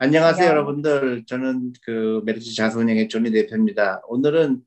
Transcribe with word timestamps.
안녕하세요, 0.00 0.48
여러분들. 0.48 1.24
저는 1.26 1.72
그 1.82 2.22
메리츠 2.24 2.54
자산운용의 2.54 3.08
존리 3.08 3.32
대표입니다. 3.32 4.00
오늘은 4.06 4.60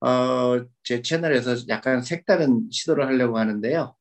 어, 0.00 0.64
제 0.82 1.02
채널에서 1.02 1.56
약간 1.68 2.00
색다른 2.00 2.68
시도를 2.70 3.04
하려고 3.04 3.36
하는데요. 3.36 3.94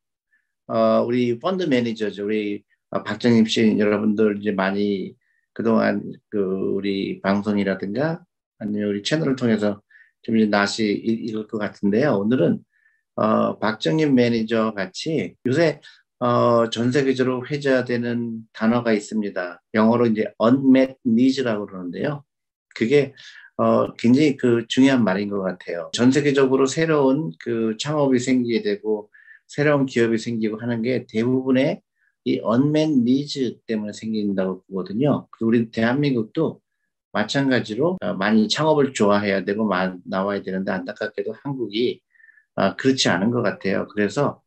어, 0.68 1.04
우리 1.06 1.40
펀드 1.40 1.64
매니저죠. 1.64 2.24
우리 2.24 2.64
어, 2.92 3.04
박정임 3.04 3.46
씨 3.48 3.78
여러분들 3.78 4.38
이제 4.40 4.52
많이 4.52 5.14
그동안 5.52 6.10
그 6.30 6.40
우리 6.40 7.20
방송이라든가 7.20 8.24
아니면 8.58 8.88
우리 8.88 9.04
채널을 9.04 9.36
통해서 9.36 9.82
좀 10.22 10.38
이제 10.38 10.46
낯이 10.46 10.88
익을 10.88 11.48
것 11.48 11.58
같은데요. 11.58 12.14
오늘은 12.14 12.60
어, 13.16 13.60
박정임 13.60 14.16
매니저 14.16 14.74
같이 14.74 15.36
요새 15.46 15.82
어, 16.20 16.70
전 16.70 16.92
세계적으로 16.92 17.46
회자되는 17.48 18.42
단어가 18.54 18.92
있습니다. 18.94 19.62
영어로 19.76 20.08
이제 20.08 20.26
unmet 20.42 20.96
needs라고 21.06 21.68
그러는데요. 21.68 22.24
그게 22.76 23.14
어, 23.58 23.94
굉장히 23.94 24.38
그 24.38 24.66
중요한 24.68 25.04
말인 25.04 25.30
것 25.30 25.42
같아요. 25.42 25.90
전 25.94 26.12
세계적으로 26.12 26.66
새로운 26.66 27.32
그 27.40 27.76
창업이 27.80 28.20
생기게 28.20 28.62
되고 28.64 29.10
새로운 29.48 29.86
기업이 29.86 30.18
생기고 30.18 30.58
하는 30.60 30.82
게 30.82 31.06
대부분의 31.08 31.82
이 32.26 32.42
unmet 32.44 32.92
needs 32.94 33.60
때문에 33.68 33.94
생긴다고 33.94 34.64
보거든요. 34.68 35.28
우리 35.42 35.72
대한민국도 35.72 36.62
마찬가지로 37.14 37.98
어, 38.02 38.14
많이 38.14 38.48
창업을 38.48 38.94
좋아해야 38.94 39.46
되고 39.46 39.70
나와야 40.06 40.42
되는데 40.42 40.72
안타깝게도 40.72 41.34
한국이 41.44 42.02
어, 42.56 42.76
그렇지 42.76 43.10
않은 43.10 43.32
것 43.32 43.42
같아요. 43.44 43.88
그래서 43.90 44.42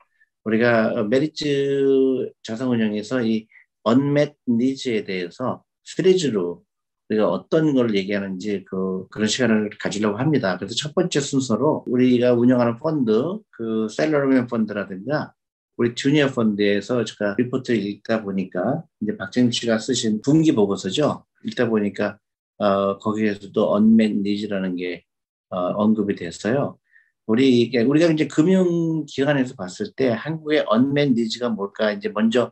우리가 0.45 1.05
메리츠 1.05 2.33
자산운용에서 2.43 3.23
이 3.25 3.47
unmet 3.83 4.37
needs에 4.49 5.05
대해서 5.05 5.63
시리즈로 5.85 6.65
우리가 7.09 7.29
어떤 7.29 7.75
걸 7.75 7.95
얘기하는지 7.95 8.65
그 8.65 9.07
그런 9.09 9.27
시간을 9.27 9.71
가지려고 9.81 10.19
합니다. 10.19 10.57
그래서 10.57 10.75
첫 10.75 10.95
번째 10.95 11.21
순서로 11.21 11.85
우리가 11.87 12.35
운영하는 12.35 12.77
펀드, 12.79 13.39
그 13.51 13.89
샐러리맨 13.89 14.47
펀드라든가 14.47 15.35
우리 15.77 15.95
주니어 15.95 16.29
펀드에서 16.29 17.05
제가 17.05 17.37
리포트를 17.39 17.81
읽다 17.81 18.23
보니까 18.23 18.85
이제 19.01 19.17
박정임 19.17 19.51
씨가 19.51 19.79
쓰신 19.79 20.21
분기 20.23 20.55
보고서죠. 20.55 21.25
읽다 21.45 21.69
보니까 21.69 22.19
어, 22.59 22.99
거기에서도 22.99 23.73
unmet 23.73 24.19
needs라는 24.19 24.77
게 24.77 25.05
어, 25.49 25.59
언급이 25.59 26.15
됐어요. 26.15 26.79
우리 27.31 27.71
우리가 27.77 28.11
이제 28.11 28.27
금융 28.27 29.07
기관에서 29.07 29.55
봤을 29.55 29.93
때 29.95 30.09
한국의 30.09 30.65
unmet 30.67 31.15
needs가 31.15 31.49
뭘까 31.49 31.93
이제 31.93 32.09
먼저 32.09 32.51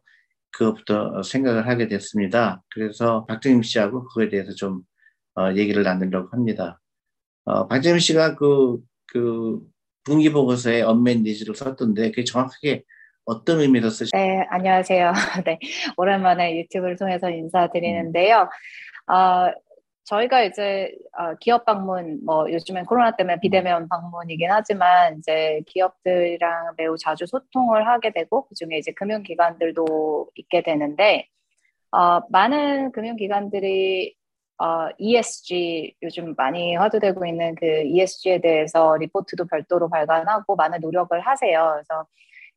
그것부터 0.52 1.20
생각을 1.24 1.66
하게 1.66 1.88
됐습니다. 1.88 2.62
그래서 2.70 3.26
박정임 3.26 3.62
씨하고 3.62 4.04
그거에 4.04 4.28
대해서 4.28 4.52
좀 4.52 4.82
어, 5.34 5.52
얘기를 5.56 5.82
나누려고 5.82 6.28
합니다. 6.30 6.80
어, 7.44 7.66
박정임 7.66 7.98
씨가 7.98 8.36
그, 8.36 8.78
그 9.08 9.58
분기 10.04 10.30
보고서에 10.30 10.82
unmet 10.82 11.24
needs를 11.24 11.56
썼던데 11.56 12.10
그게 12.12 12.22
정확하게 12.22 12.84
어떤 13.24 13.58
의미로 13.58 13.90
쓰시? 13.90 14.12
네, 14.12 14.46
안녕하세요. 14.48 15.12
네, 15.44 15.58
오랜만에 15.96 16.56
유튜브를 16.56 16.94
통해서 16.96 17.28
인사드리는데요. 17.28 18.48
음. 19.10 19.12
어, 19.12 19.52
저희가 20.08 20.42
이제 20.42 20.94
어, 21.18 21.34
기업 21.34 21.66
방문 21.66 22.20
뭐 22.24 22.50
요즘엔 22.50 22.86
코로나 22.86 23.14
때문에 23.14 23.40
비대면 23.40 23.88
방문이긴 23.88 24.50
하지만 24.50 25.18
이제 25.18 25.60
기업들이랑 25.66 26.74
매우 26.78 26.96
자주 26.96 27.26
소통을 27.26 27.86
하게 27.86 28.12
되고 28.12 28.46
그중에 28.46 28.78
이제 28.78 28.90
금융기관들도 28.92 30.30
있게 30.34 30.62
되는데 30.62 31.28
어, 31.92 32.20
많은 32.30 32.92
금융기관들이 32.92 34.14
어, 34.58 34.88
ESG 34.98 35.94
요즘 36.02 36.34
많이 36.36 36.74
화두되고 36.74 37.26
있는 37.26 37.54
그 37.54 37.66
ESG에 37.84 38.40
대해서 38.40 38.96
리포트도 38.96 39.46
별도로 39.46 39.90
발간하고 39.90 40.56
많은 40.56 40.80
노력을 40.80 41.20
하세요. 41.20 41.72
그래서 41.74 42.06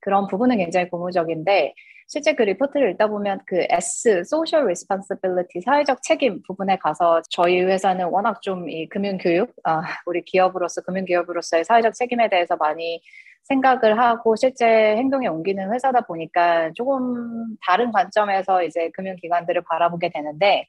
그런 0.02 0.28
부분은 0.28 0.58
굉장히 0.58 0.90
고무적인데 0.90 1.74
실제 2.08 2.34
그 2.34 2.44
리포트를 2.44 2.92
읽다 2.92 3.08
보면 3.08 3.40
그 3.46 3.66
S, 3.70 4.10
Social 4.26 4.66
Responsibility, 4.66 5.62
사회적 5.64 6.02
책임 6.04 6.42
부분에 6.44 6.76
가서 6.78 7.22
저희 7.30 7.62
회사는 7.62 8.08
워낙 8.10 8.42
좀 8.42 8.68
이 8.68 8.90
금융교육, 8.90 9.54
아, 9.64 9.82
우리 10.06 10.22
기업으로서, 10.24 10.82
금융기업으로서의 10.82 11.64
사회적 11.64 11.94
책임에 11.94 12.28
대해서 12.30 12.58
많이 12.58 13.02
생각을 13.44 13.98
하고 13.98 14.36
실제 14.36 14.66
행동에 14.98 15.28
옮기는 15.28 15.74
회사다 15.74 16.02
보니까 16.02 16.72
조금 16.74 17.56
다른 17.66 17.92
관점에서 17.94 18.64
이제 18.64 18.90
금융기관들을 18.94 19.62
바라보게 19.70 20.10
되는데, 20.10 20.68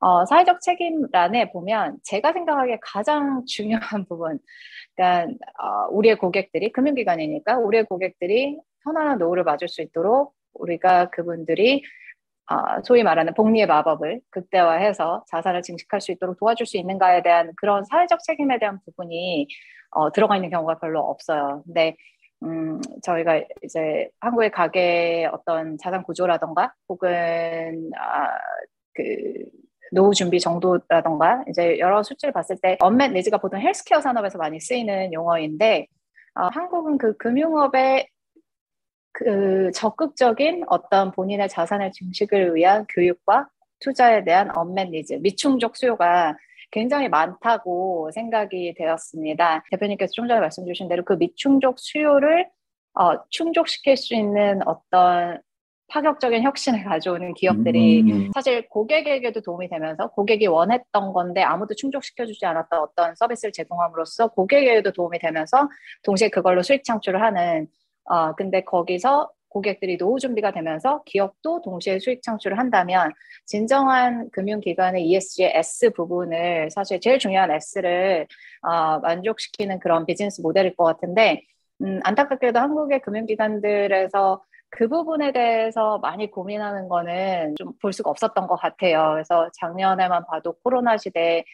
어, 0.00 0.24
사회적 0.26 0.60
책임란에 0.60 1.50
보면 1.50 1.98
제가 2.04 2.32
생각하기에 2.32 2.78
가장 2.82 3.44
중요한 3.46 4.04
부분, 4.08 4.38
그러니까 4.96 5.32
어, 5.58 5.88
우리의 5.90 6.16
고객들이 6.18 6.72
금융기관이니까 6.72 7.58
우리의 7.58 7.84
고객들이 7.84 8.58
편안한 8.84 9.18
노후를 9.18 9.44
맞을 9.44 9.68
수 9.68 9.82
있도록 9.82 10.34
우리가 10.54 11.10
그분들이 11.10 11.82
어, 12.50 12.82
소위 12.84 13.02
말하는 13.02 13.34
복리의 13.34 13.66
마법을 13.66 14.20
극대화해서 14.30 15.24
자산을 15.28 15.62
증식할 15.62 16.00
수 16.00 16.12
있도록 16.12 16.38
도와줄 16.38 16.66
수 16.66 16.78
있는가에 16.78 17.22
대한 17.22 17.52
그런 17.56 17.84
사회적 17.84 18.22
책임에 18.24 18.58
대한 18.58 18.80
부분이 18.84 19.46
어, 19.90 20.12
들어가 20.12 20.36
있는 20.36 20.50
경우가 20.50 20.78
별로 20.78 21.00
없어요. 21.00 21.62
근데 21.66 21.96
음, 22.42 22.80
저희가 23.02 23.42
이제 23.62 24.08
한국의 24.20 24.50
가게 24.52 25.28
어떤 25.32 25.76
자산 25.78 26.02
구조라던가 26.04 26.72
혹은 26.88 27.90
아, 27.98 28.28
그 28.94 29.04
노후 29.92 30.12
준비 30.14 30.40
정도라던가 30.40 31.44
이제 31.48 31.78
여러 31.78 32.02
수치를 32.02 32.32
봤을 32.32 32.56
때 32.60 32.76
언맷 32.80 33.12
니즈가 33.12 33.38
보통 33.38 33.60
헬스케어 33.60 34.00
산업에서 34.00 34.38
많이 34.38 34.60
쓰이는 34.60 35.12
용어인데 35.12 35.86
어, 36.34 36.48
한국은 36.52 36.98
그 36.98 37.16
금융업의 37.16 38.08
그 39.12 39.70
적극적인 39.74 40.64
어떤 40.68 41.10
본인의 41.10 41.48
자산의 41.48 41.92
증식을 41.92 42.54
위한 42.54 42.86
교육과 42.88 43.48
투자에 43.80 44.24
대한 44.24 44.56
언맨 44.56 44.90
니즈, 44.92 45.14
미충족 45.14 45.76
수요가 45.76 46.36
굉장히 46.70 47.08
많다고 47.08 48.10
생각이 48.12 48.74
되었습니다. 48.76 49.64
대표님께서 49.70 50.12
좀 50.12 50.28
전에 50.28 50.40
말씀 50.40 50.66
주신 50.66 50.88
대로 50.88 51.04
그 51.04 51.14
미충족 51.14 51.78
수요를 51.78 52.48
어, 52.94 53.28
충족시킬 53.30 53.96
수 53.96 54.14
있는 54.14 54.60
어떤 54.66 55.40
파격적인 55.88 56.42
혁신을 56.42 56.84
가져오는 56.84 57.34
기업들이 57.34 58.02
음. 58.02 58.30
사실 58.34 58.68
고객에게도 58.68 59.40
도움이 59.40 59.68
되면서 59.68 60.08
고객이 60.10 60.46
원했던 60.46 61.12
건데 61.12 61.42
아무도 61.42 61.74
충족시켜주지 61.74 62.44
않았던 62.44 62.80
어떤 62.80 63.14
서비스를 63.14 63.52
제공함으로써 63.52 64.28
고객에게도 64.28 64.92
도움이 64.92 65.18
되면서 65.18 65.68
동시에 66.04 66.28
그걸로 66.28 66.62
수익 66.62 66.84
창출을 66.84 67.22
하는 67.22 67.66
어, 68.04 68.34
근데 68.34 68.62
거기서 68.62 69.30
고객들이 69.48 69.96
노후 69.96 70.18
준비가 70.18 70.52
되면서 70.52 71.02
기업도 71.06 71.62
동시에 71.62 71.98
수익 71.98 72.22
창출을 72.22 72.58
한다면 72.58 73.12
진정한 73.46 74.28
금융기관의 74.30 75.06
ESG의 75.06 75.52
S 75.54 75.90
부분을 75.90 76.70
사실 76.70 77.00
제일 77.00 77.18
중요한 77.18 77.50
S를 77.50 78.26
어, 78.62 78.98
만족시키는 79.00 79.78
그런 79.80 80.04
비즈니스 80.04 80.40
모델일 80.42 80.76
것 80.76 80.84
같은데 80.84 81.42
음, 81.80 82.00
안타깝게도 82.02 82.58
한국의 82.58 83.00
금융기관들에서 83.00 84.42
그 84.70 84.88
부분에 84.88 85.32
대해서 85.32 85.98
많이 85.98 86.30
고민하는 86.30 86.88
거는 86.88 87.54
좀 87.58 87.72
볼 87.80 87.92
수가 87.92 88.10
없었던 88.10 88.46
것 88.46 88.56
같아요. 88.56 89.12
그래서 89.14 89.48
작년에만 89.60 90.24
봐도 90.26 90.52
코로나 90.64 90.96
시대에 90.98 91.44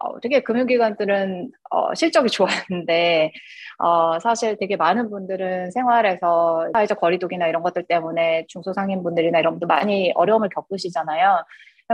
어, 0.00 0.20
되게 0.20 0.42
금융기관들은 0.42 1.50
어, 1.70 1.94
실적이 1.94 2.28
좋았는데 2.70 3.32
어, 3.78 4.18
사실 4.20 4.56
되게 4.58 4.76
많은 4.76 5.10
분들은 5.10 5.70
생활에서 5.72 6.68
사회적 6.72 7.00
거리두기나 7.00 7.48
이런 7.48 7.62
것들 7.62 7.84
때문에 7.86 8.46
중소상인분들이나 8.48 9.38
이런 9.40 9.54
분들 9.54 9.66
많이 9.68 10.12
어려움을 10.14 10.48
겪으시잖아요. 10.50 11.44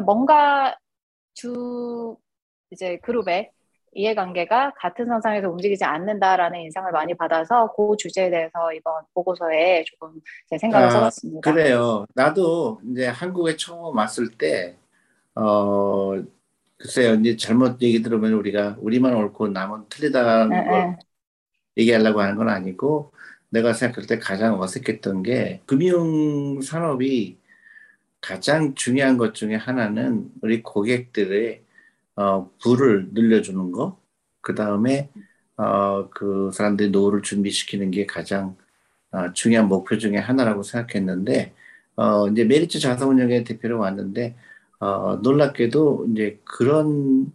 뭔가 0.05 0.77
두 1.35 2.17
이제 2.71 2.99
그룹의 3.03 3.51
이해관계가 3.95 4.75
같은 4.77 5.07
선상에서 5.07 5.49
움직이지 5.51 5.85
않는다라는 5.85 6.61
인상을 6.61 6.91
많이 6.93 7.15
받아서 7.15 7.73
그 7.75 7.97
주제에 7.99 8.31
대해서 8.31 8.73
이번 8.73 9.03
보고서에 9.15 9.85
조금 9.85 10.21
제 10.49 10.59
생각을 10.59 10.89
아, 10.89 10.91
써봤습니다. 10.91 11.51
그래요. 11.51 12.07
나도 12.15 12.81
이제 12.91 13.07
한국에 13.07 13.57
처음 13.57 13.97
왔을 13.97 14.31
때 14.31 14.77
어, 15.35 16.13
글쎄요, 16.77 17.15
이제 17.15 17.37
잘못 17.37 17.81
얘기 17.83 18.03
들으면 18.03 18.35
우리가 18.35 18.77
우리만 18.81 19.15
옳고 19.15 19.49
남은 19.49 19.85
틀리다는 19.89 20.53
에, 20.53 20.65
걸 20.65 20.75
에. 20.75 20.97
얘기하려고 21.79 22.21
하는 22.21 22.37
건 22.37 22.49
아니고 22.49 23.13
내가 23.49 23.73
생각할 23.73 24.07
때 24.07 24.19
가장 24.19 24.61
어색했던 24.61 25.23
게 25.23 25.63
금융 25.67 26.61
산업이 26.61 27.39
가장 28.21 28.75
중요한 28.75 29.19
것 29.19 29.35
중에 29.35 29.55
하나는 29.55 30.31
우리 30.41 30.63
고객들의 30.63 31.64
어, 32.17 32.51
부를 32.63 33.11
늘려주는 33.13 33.73
거, 33.73 34.01
그 34.41 34.55
다음에 34.55 35.11
어, 35.57 36.09
그 36.11 36.51
사람들이 36.53 36.91
노후를 36.91 37.23
준비시키는 37.23 37.91
게 37.91 38.07
가장 38.07 38.57
어, 39.13 39.33
중요한 39.33 39.69
목표 39.69 39.99
중에 39.99 40.19
하나라고 40.19 40.63
생각했는데 40.63 41.55
어, 41.97 42.29
이제 42.29 42.45
메리츠 42.45 42.81
자산운용의 42.81 43.45
대표로 43.45 43.79
왔는데 43.81 44.37
어, 44.81 45.17
놀랍게도 45.17 46.09
이제 46.13 46.41
그런 46.45 47.33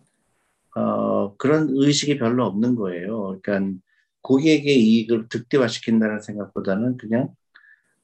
어, 0.76 1.36
그런 1.38 1.70
의식이 1.72 2.18
별로 2.20 2.46
없는 2.46 2.76
거예요. 2.76 3.40
그러니까 3.42 3.80
고객의 4.22 4.80
이익을 4.80 5.30
극대화시킨다는 5.30 6.22
생각보다는 6.22 6.98
그냥 6.98 7.34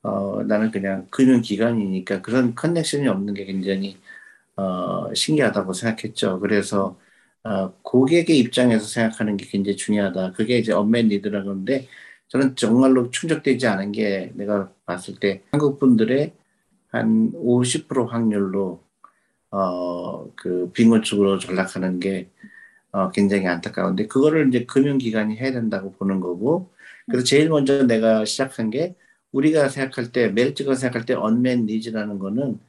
어, 0.04 0.44
나는 0.44 0.72
그냥 0.72 1.08
금융기관이니까 1.12 2.22
그런 2.22 2.56
connection이 2.56 3.08
없는 3.08 3.34
게 3.34 3.46
굉장히 3.46 3.98
어, 4.58 5.14
신기하다고 5.14 5.74
생각했죠. 5.74 6.40
그래서 6.40 7.00
어, 7.44 7.74
고객의 7.84 8.40
입장에서 8.40 8.86
생각하는 8.88 9.38
게 9.38 9.46
굉장히 9.48 9.76
중요하다. 9.78 10.34
그게 10.34 10.58
이제 10.58 10.74
unmet 10.74 11.10
needs라는 11.10 11.46
건데 11.46 11.88
저는 12.30 12.56
정말로 12.56 13.12
충족되지 13.12 13.68
않은 13.68 13.92
게 13.92 14.32
내가 14.36 14.72
봤을 14.86 15.16
때 15.20 15.44
한국 15.52 15.80
분들의 15.80 16.34
한 16.90 17.32
50% 17.36 18.06
확률로 18.06 18.84
어, 19.52 20.34
그 20.36 20.72
빈곤축으로 20.74 21.40
전락하는 21.40 22.00
게 22.00 22.30
어, 22.92 23.12
굉장히 23.12 23.48
안타까운데 23.48 24.08
그거를 24.08 24.48
이제 24.50 24.66
금융기관이 24.66 25.38
해야 25.38 25.52
된다고 25.52 25.92
보는 25.94 26.22
거고 26.22 26.72
그래서 27.08 27.26
제일 27.26 27.50
먼저 27.50 27.84
내가 27.84 28.26
시작한 28.26 28.70
게 28.70 28.96
우리가 29.32 29.70
생각할 29.70 30.12
때 30.12 30.30
멜츠가 30.30 30.76
생각할 30.76 31.06
때 31.06 31.14
언맨 31.14 31.66
니즈라는 31.66 32.20
거는 32.20 32.60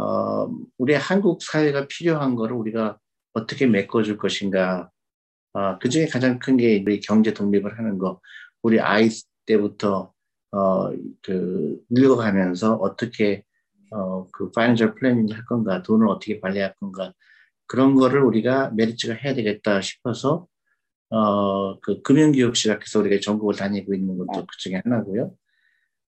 어, 0.00 0.48
우리 0.78 0.94
한국 0.94 1.42
사회가 1.42 1.86
필요한 1.88 2.34
거를 2.36 2.56
우리가 2.56 2.98
어떻게 3.34 3.66
메꿔줄 3.66 4.16
것인가. 4.18 4.90
어, 5.52 5.78
그 5.78 5.88
중에 5.88 6.06
가장 6.06 6.38
큰 6.38 6.56
게 6.56 6.82
우리 6.86 7.00
경제 7.00 7.34
독립을 7.34 7.78
하는 7.78 7.98
거. 7.98 8.20
우리 8.62 8.80
아이 8.80 9.08
때부터 9.46 10.12
어, 10.52 10.90
그 11.22 11.78
늙어가면서 11.90 12.74
어떻게 12.76 13.44
어, 13.92 14.26
그 14.32 14.50
financial 14.52 14.94
planning을 14.94 15.36
할 15.36 15.44
건가 15.46 15.82
돈을 15.82 16.08
어떻게 16.08 16.40
관리할 16.40 16.74
건가 16.80 17.12
그런 17.66 17.94
거를 17.94 18.22
우리가 18.22 18.70
메리츠가 18.76 19.14
해야 19.14 19.34
되겠다 19.34 19.80
싶어서 19.80 20.46
어, 21.10 21.80
그 21.80 22.02
금융교육 22.02 22.56
시작해서 22.56 23.00
우리가 23.00 23.20
전국을 23.20 23.54
다니고 23.56 23.94
있는 23.94 24.16
것도 24.18 24.46
그 24.46 24.56
중에 24.58 24.80
하나고요. 24.84 25.32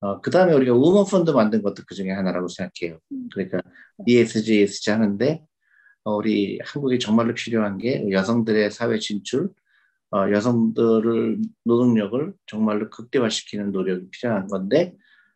어, 0.02 0.20
그 0.20 0.30
다음에 0.32 0.52
우리가 0.52 0.74
woman 0.74 1.06
펀드 1.08 1.30
만든 1.30 1.62
것도 1.62 1.84
그 1.86 1.94
중에 1.94 2.10
하나라고 2.10 2.48
생각해요. 2.48 2.98
그러니까 3.32 3.62
ESG, 4.04 4.62
ESG 4.62 4.90
하는데 4.90 5.44
어, 6.02 6.16
우리 6.16 6.58
한국이 6.64 6.98
정말로 6.98 7.34
필요한 7.34 7.78
게 7.78 8.10
여성들의 8.10 8.72
사회 8.72 8.98
진출, 8.98 9.50
어, 10.10 10.28
여성들을 10.32 11.38
노동력을 11.64 12.34
정말로 12.46 12.90
극대화시키는 12.90 13.70
노력이 13.70 14.08
필요한 14.10 14.48
건데 14.48 14.92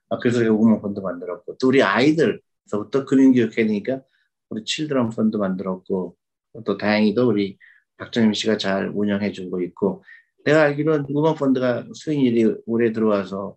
어, 0.09 0.19
그래서 0.19 0.41
우리가 0.41 0.55
우먼 0.55 0.83
펀드 0.83 0.99
만들었고 0.99 1.59
또 1.59 1.69
우리 1.69 1.81
아이들서부터 1.85 3.05
금융교육 3.05 3.57
해야 3.57 3.67
되니까 3.67 4.03
우리 4.49 4.65
칠드런 4.65 5.11
펀드 5.11 5.37
만들었고 5.37 6.17
또 6.65 6.77
다행히도 6.77 7.29
우리 7.29 7.57
박정임 7.99 8.33
씨가 8.33 8.57
잘 8.57 8.91
운영해 8.93 9.31
주고 9.31 9.63
있고 9.63 10.03
내가 10.45 10.63
알기로는 10.63 11.07
우먼 11.09 11.37
펀드가 11.37 11.87
수익률이 11.95 12.57
올해 12.67 12.91
들어와서 12.91 13.57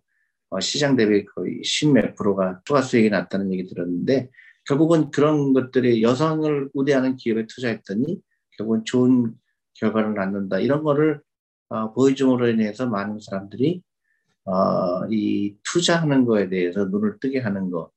시장 0.58 0.96
대비 0.96 1.24
거의 1.24 1.60
10몇 1.62 2.16
프로가 2.16 2.60
추가 2.64 2.82
수익이 2.82 3.10
났다는 3.10 3.52
얘기 3.52 3.66
들었는데 3.66 4.30
결국은 4.66 5.10
그런 5.10 5.52
것들이 5.52 6.02
여성을 6.02 6.70
우대하는 6.74 7.16
기업에 7.16 7.46
투자했더니 7.46 8.20
결국은 8.56 8.84
좋은 8.84 9.34
결과를 9.74 10.14
낳는다 10.14 10.58
이런 10.58 10.82
거를 10.82 11.20
어, 11.68 11.92
보여줌으로 11.92 12.48
인해서 12.48 12.86
많은 12.88 13.20
사람들이 13.20 13.82
어, 14.44 15.06
이 15.10 15.54
투자하는 15.62 16.24
거에 16.24 16.48
대해서 16.48 16.86
눈을 16.86 17.18
뜨게 17.20 17.38
하는 17.38 17.70
거 17.70 17.90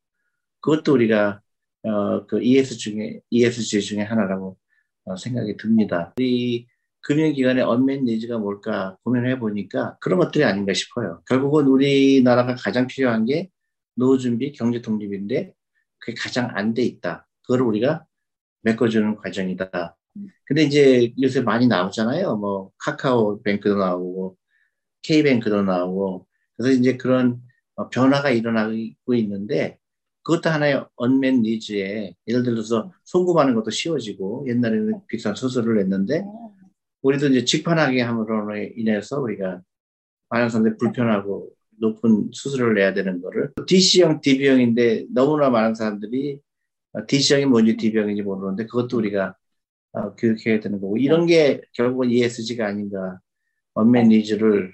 그것도 0.62 0.94
우리가 0.94 1.42
어, 1.84 2.26
그 2.28 2.42
ES 2.42 2.78
중에, 2.78 3.20
ESG 3.30 3.82
중에 3.82 4.02
하나라고 4.04 4.58
어, 5.06 5.16
생각이 5.18 5.58
듭니다. 5.58 6.14
이 6.20 6.66
금융기관의 7.04 7.64
언맨 7.64 8.06
니즈가 8.06 8.38
뭘까 8.38 8.98
고민해 9.04 9.40
보니까 9.40 9.98
그런 10.00 10.20
것들이 10.20 10.44
아닌가 10.46 10.74
싶어요. 10.74 11.22
결국은 11.28 11.68
우리나라가 11.68 12.56
가장 12.56 12.88
필요한 12.88 13.26
게 13.26 13.50
노후 13.96 14.18
준비, 14.18 14.52
경제 14.54 14.82
독립인데 14.82 15.54
그게 16.00 16.14
가장 16.18 16.50
안 16.56 16.74
돼 16.74 16.84
있다. 16.84 17.28
그걸 17.44 17.62
우리가 17.62 18.06
메꿔주는 18.64 19.18
과정이다. 19.18 19.98
근데 20.46 20.64
이제 20.64 21.14
요새 21.22 21.42
많이 21.42 21.68
나오잖아요. 21.68 22.38
뭐 22.38 22.72
카카오 22.78 23.42
뱅크도 23.44 23.78
나오고 23.78 24.38
K뱅크도 25.02 25.64
나오고 25.64 26.28
그래서 26.56 26.80
이제 26.80 26.98
그런 26.98 27.42
어, 27.76 27.90
변화가 27.90 28.30
일어나고 28.30 29.14
있는데 29.16 29.78
그것도 30.24 30.50
하나의 30.50 30.86
언맨 30.96 31.42
니즈에 31.42 32.14
예를 32.28 32.44
들어서 32.44 32.92
송금하는 33.04 33.56
것도 33.56 33.72
쉬워지고 33.72 34.46
옛날에는 34.48 35.02
비싼 35.08 35.36
수술을 35.36 35.80
했는데 35.82 36.24
우리도 37.04 37.28
이제 37.28 37.46
직판하게 37.46 38.02
함으로 38.02 38.56
인해서 38.76 39.22
우리가 39.22 39.62
많은 40.30 40.50
사람들이 40.50 40.78
불편하고 40.78 41.50
높은 41.80 42.30
수수료를 42.32 42.74
내야 42.76 42.94
되는 42.94 43.22
거를 43.22 43.52
DC형, 43.68 44.22
DB형인데 44.22 45.06
너무나 45.14 45.50
많은 45.50 45.76
사람들이 45.76 46.40
DC형이 47.08 47.46
뭔지 47.46 47.78
DB형인지 47.78 48.24
모르는데 48.24 48.66
그것도 48.66 48.98
우리가 48.98 49.36
어, 49.92 50.16
교육해야 50.16 50.60
되는 50.60 50.82
거고 50.82 50.98
이런 50.98 51.28
게 51.28 51.62
결국은 51.74 52.10
ESG가 52.10 52.66
아닌가 52.66 53.20
unmet 53.76 54.10
needs를 54.10 54.74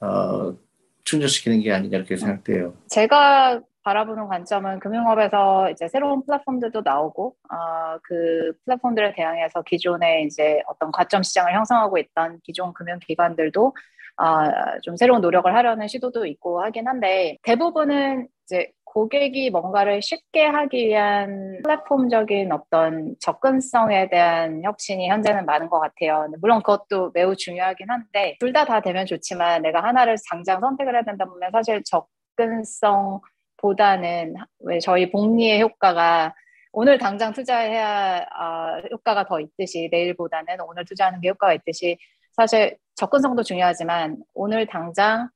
어, 0.00 0.56
충족시키는 1.04 1.60
게 1.60 1.72
아닌가 1.72 1.98
이렇게 1.98 2.16
생각돼요. 2.16 2.76
제가 2.88 3.60
바라보는 3.84 4.28
관점은 4.28 4.80
금융업에서 4.80 5.70
이제 5.70 5.88
새로운 5.88 6.24
플랫폼들도 6.24 6.82
나오고, 6.84 7.36
어, 7.52 7.98
그 8.02 8.52
플랫폼들에 8.64 9.12
대항해서 9.14 9.62
기존에 9.62 10.22
이제 10.22 10.62
어떤 10.66 10.90
과점 10.90 11.22
시장을 11.22 11.54
형성하고 11.54 11.98
있던 11.98 12.40
기존 12.42 12.72
금융기관들도 12.72 13.74
어, 14.16 14.80
좀 14.82 14.96
새로운 14.96 15.20
노력을 15.20 15.52
하려는 15.52 15.88
시도도 15.88 16.26
있고 16.26 16.62
하긴 16.62 16.86
한데, 16.88 17.36
대부분은 17.42 18.28
이제 18.44 18.70
고객이 18.84 19.50
뭔가를 19.50 20.00
쉽게 20.02 20.46
하기 20.46 20.86
위한 20.86 21.60
플랫폼적인 21.64 22.52
어떤 22.52 23.16
접근성에 23.20 24.08
대한 24.08 24.62
혁신이 24.62 25.08
현재는 25.08 25.46
많은 25.46 25.68
것 25.68 25.80
같아요. 25.80 26.28
물론 26.40 26.62
그것도 26.62 27.10
매우 27.12 27.34
중요하긴 27.34 27.90
한데, 27.90 28.36
둘 28.38 28.52
다다 28.52 28.74
다 28.74 28.80
되면 28.80 29.04
좋지만 29.04 29.62
내가 29.62 29.82
하나를 29.82 30.16
당장 30.30 30.60
선택을 30.60 30.94
해야 30.94 31.02
된다 31.02 31.24
보면 31.24 31.50
사실 31.50 31.82
접근성 31.84 33.20
보다는 33.64 34.34
왜 34.60 34.78
저희 34.78 35.10
복리의 35.10 35.62
효과가 35.62 36.34
오늘 36.72 36.98
당장 36.98 37.32
투자해야 37.32 38.18
어, 38.18 38.82
효과가 38.92 39.24
더 39.26 39.40
있듯이 39.40 39.88
내일보다는 39.90 40.60
오늘 40.68 40.84
투자하는 40.84 41.20
게 41.22 41.30
효과가 41.30 41.54
있듯이 41.54 41.96
사실 42.32 42.76
접근성도 42.94 43.42
중요하지만 43.42 44.18
오늘 44.34 44.66
당장 44.66 45.30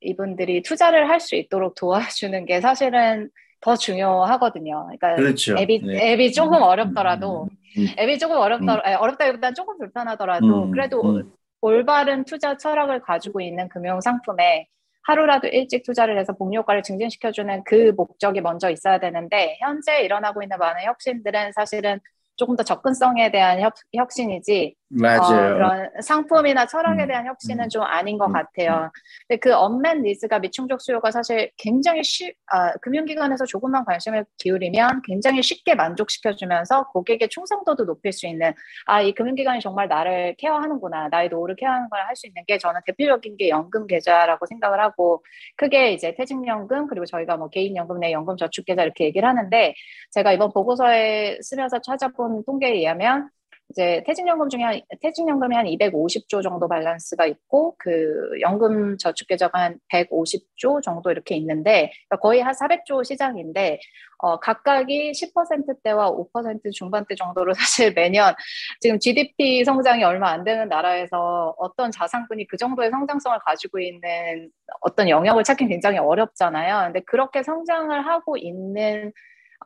이분들이 0.00 0.62
투자를 0.62 1.10
할 1.10 1.20
수 1.20 1.34
있도록 1.36 1.74
도와주는 1.74 2.46
게 2.46 2.60
사실은 2.60 3.28
더 3.60 3.74
중요하거든요. 3.76 4.84
그러니까 4.98 5.16
그렇죠. 5.16 5.56
앱이 5.58 5.82
네. 5.84 6.12
앱이 6.12 6.32
조금 6.32 6.62
어렵더라도 6.62 7.44
음, 7.44 7.48
음, 7.78 7.82
음. 7.82 7.86
앱이 7.98 8.18
조금 8.18 8.36
어렵더 8.36 8.74
음. 8.74 8.96
어렵다기보다는 9.00 9.54
조금 9.54 9.76
불편하더라도 9.78 10.64
음, 10.64 10.70
그래도 10.70 11.02
음. 11.16 11.32
올바른 11.60 12.24
투자 12.24 12.56
철학을 12.56 13.00
가지고 13.00 13.40
있는 13.40 13.68
금융 13.68 14.00
상품에 14.00 14.68
하루라도 15.06 15.46
일찍 15.48 15.84
투자를 15.84 16.18
해서 16.18 16.32
복리 16.32 16.56
효과를 16.56 16.82
증진시켜주는 16.82 17.62
그 17.64 17.92
목적이 17.96 18.40
먼저 18.40 18.70
있어야 18.70 18.98
되는데 18.98 19.56
현재 19.60 20.02
일어나고 20.02 20.42
있는 20.42 20.58
많은 20.58 20.82
혁신들은 20.82 21.52
사실은 21.52 22.00
조금 22.36 22.56
더 22.56 22.62
접근성에 22.64 23.30
대한 23.30 23.60
혁, 23.60 23.74
혁신이지 23.94 24.74
맞아요. 24.88 25.20
어, 25.20 25.50
그런 25.54 25.90
상품이나 26.02 26.66
철학에 26.66 27.06
음, 27.06 27.08
대한 27.08 27.26
혁신은 27.26 27.68
음, 27.68 27.70
좀 27.70 27.82
아닌 27.82 28.18
것 28.18 28.28
음, 28.28 28.32
같아요. 28.32 28.90
근데 29.26 29.38
그 29.40 29.52
언맨 29.54 30.02
니즈가 30.02 30.38
미충족 30.38 30.80
수요가 30.80 31.10
사실 31.10 31.50
굉장히 31.56 32.04
쉬, 32.04 32.32
아, 32.46 32.72
금융기관에서 32.82 33.44
조금만 33.46 33.84
관심을 33.84 34.24
기울이면 34.38 35.02
굉장히 35.06 35.42
쉽게 35.42 35.74
만족시켜주면서 35.74 36.88
고객의 36.92 37.28
충성도도 37.30 37.84
높일 37.86 38.12
수 38.12 38.26
있는 38.26 38.52
아 38.86 39.02
이 39.02 39.12
금융기관이 39.14 39.60
정말 39.60 39.88
나를 39.88 40.34
케어하는구나 40.38 41.08
나의 41.08 41.28
노후를 41.30 41.56
케어하는 41.56 41.88
걸 41.90 42.00
할 42.00 42.14
수 42.16 42.26
있는 42.26 42.44
게 42.46 42.58
저는 42.58 42.80
대표적인 42.86 43.36
게 43.36 43.48
연금 43.48 43.86
계좌라고 43.86 44.46
생각을 44.46 44.80
하고 44.80 45.24
크게 45.56 45.92
이제 45.92 46.14
퇴직연금 46.14 46.86
그리고 46.88 47.04
저희가 47.06 47.36
뭐 47.36 47.48
개인연금 47.48 48.00
내 48.00 48.12
연금 48.12 48.36
저축계좌 48.36 48.82
이렇게 48.82 49.04
얘기를 49.04 49.28
하는데 49.28 49.74
제가 50.12 50.32
이번 50.32 50.52
보고서에 50.52 51.38
쓰면서 51.42 51.80
찾아본 51.80 52.44
통계에 52.44 52.72
의하면 52.72 53.28
이제 53.70 54.02
퇴직연금 54.06 54.48
중에 54.48 54.62
한, 54.62 54.80
퇴직연금이 55.02 55.54
한 55.54 55.66
250조 55.66 56.42
정도 56.42 56.68
밸런스가 56.68 57.26
있고 57.26 57.74
그 57.78 58.30
연금 58.40 58.96
저축 58.96 59.26
계좌가 59.28 59.60
한 59.60 59.78
150조 59.92 60.82
정도 60.82 61.10
이렇게 61.10 61.34
있는데 61.36 61.90
그러니까 62.08 62.16
거의 62.20 62.40
한 62.40 62.54
400조 62.54 63.04
시장인데 63.04 63.80
어, 64.18 64.38
각각이 64.38 65.12
10%대와 65.12 66.10
5% 66.10 66.72
중반대 66.72 67.14
정도로 67.16 67.52
사실 67.54 67.92
매년 67.92 68.34
지금 68.80 68.98
GDP 68.98 69.64
성장이 69.64 70.04
얼마 70.04 70.30
안 70.30 70.44
되는 70.44 70.68
나라에서 70.68 71.54
어떤 71.58 71.90
자산군이 71.90 72.46
그 72.46 72.56
정도의 72.56 72.90
성장성을 72.90 73.38
가지고 73.44 73.80
있는 73.80 74.50
어떤 74.80 75.08
영역을 75.08 75.44
찾기 75.44 75.66
굉장히 75.68 75.98
어렵잖아요. 75.98 76.86
근데 76.86 77.00
그렇게 77.00 77.42
성장을 77.42 78.06
하고 78.06 78.36
있는 78.36 79.12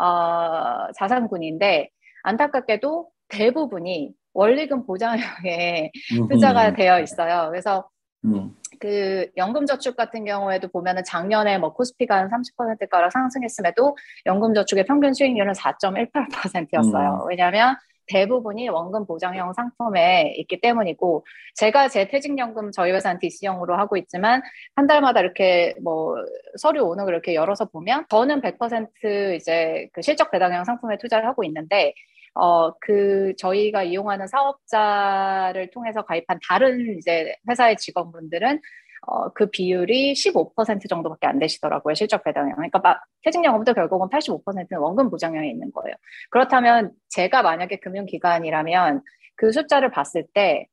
어, 0.00 0.90
자산군인데 0.96 1.90
안타깝게도 2.22 3.10
대부분이 3.30 4.12
원리금 4.32 4.86
보장형에 4.86 5.90
투자가 6.30 6.72
되어 6.74 7.00
있어요. 7.00 7.48
그래서 7.50 7.88
음. 8.24 8.54
그 8.78 9.28
연금저축 9.36 9.96
같은 9.96 10.24
경우에도 10.24 10.68
보면은 10.68 11.04
작년에 11.04 11.58
뭐 11.58 11.72
코스피가 11.72 12.16
한 12.16 12.30
30%가량 12.30 13.10
상승했음에도 13.10 13.96
연금저축의 14.26 14.84
평균 14.84 15.14
수익률은 15.14 15.52
4.18%였어요. 15.52 17.22
음. 17.24 17.28
왜냐하면 17.28 17.76
대부분이 18.10 18.68
원금 18.68 19.06
보장형 19.06 19.52
상품에 19.52 20.34
있기 20.38 20.60
때문이고 20.60 21.24
제가 21.54 21.88
제 21.88 22.08
퇴직연금 22.08 22.72
저희 22.72 22.90
회사는 22.90 23.20
DC형으로 23.20 23.76
하고 23.76 23.96
있지만 23.96 24.42
한 24.74 24.86
달마다 24.86 25.20
이렇게 25.20 25.74
뭐 25.82 26.16
서류 26.58 26.82
오는 26.82 27.04
걸 27.04 27.14
이렇게 27.14 27.34
열어서 27.34 27.66
보면 27.66 28.06
저는 28.10 28.40
100% 28.40 29.36
이제 29.36 29.88
그 29.92 30.02
실적 30.02 30.30
배당형 30.30 30.64
상품에 30.64 30.98
투자를 30.98 31.26
하고 31.26 31.44
있는데 31.44 31.94
어, 32.34 32.72
그, 32.78 33.34
저희가 33.38 33.82
이용하는 33.82 34.26
사업자를 34.26 35.70
통해서 35.70 36.02
가입한 36.02 36.38
다른 36.48 36.96
이제 36.98 37.34
회사의 37.48 37.76
직원분들은 37.76 38.60
어, 39.06 39.30
그 39.32 39.50
비율이 39.50 40.12
15% 40.12 40.88
정도밖에 40.88 41.26
안 41.26 41.38
되시더라고요. 41.38 41.94
실적 41.94 42.22
배당형. 42.22 42.54
그러니까 42.56 43.00
퇴직연금도 43.24 43.72
결국은 43.74 44.08
85%는 44.08 44.78
원금 44.78 45.10
보장형에 45.10 45.48
있는 45.48 45.72
거예요. 45.72 45.94
그렇다면 46.30 46.92
제가 47.08 47.42
만약에 47.42 47.76
금융기관이라면 47.76 49.02
그 49.36 49.52
숫자를 49.52 49.90
봤을 49.90 50.26
때, 50.34 50.66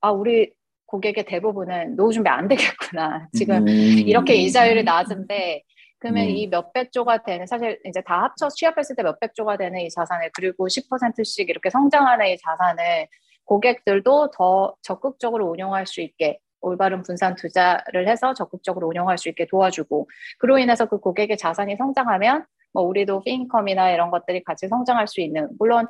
아, 0.00 0.10
우리 0.10 0.52
고객의 0.86 1.24
대부분은 1.24 1.96
노후 1.96 2.12
준비 2.12 2.28
안 2.28 2.46
되겠구나. 2.48 3.28
지금 3.32 3.66
음. 3.66 3.68
이렇게 3.68 4.34
이자율이 4.34 4.84
낮은데 4.84 5.62
그러면 6.02 6.24
음. 6.24 6.30
이 6.30 6.48
몇백 6.48 6.90
조가 6.90 7.22
되는 7.22 7.46
사실 7.46 7.78
이제 7.84 8.02
다 8.02 8.24
합쳐 8.24 8.48
취합했을 8.48 8.96
때 8.96 9.04
몇백 9.04 9.34
조가 9.36 9.56
되는 9.56 9.78
이 9.80 9.88
자산을 9.88 10.30
그리고 10.34 10.66
10%씩 10.66 11.48
이렇게 11.48 11.70
성장하는 11.70 12.26
이 12.26 12.36
자산을 12.38 13.06
고객들도 13.44 14.32
더 14.32 14.74
적극적으로 14.82 15.48
운용할 15.48 15.86
수 15.86 16.00
있게 16.00 16.40
올바른 16.60 17.02
분산 17.04 17.36
투자를 17.36 18.08
해서 18.08 18.34
적극적으로 18.34 18.88
운용할 18.88 19.16
수 19.16 19.28
있게 19.28 19.46
도와주고 19.46 20.08
그로 20.38 20.58
인해서 20.58 20.86
그 20.86 20.98
고객의 20.98 21.36
자산이 21.36 21.76
성장하면 21.76 22.46
뭐 22.72 22.82
우리도 22.82 23.22
피인컴이나 23.22 23.92
이런 23.92 24.10
것들이 24.10 24.42
같이 24.42 24.66
성장할 24.66 25.06
수 25.06 25.20
있는 25.20 25.48
물론 25.56 25.86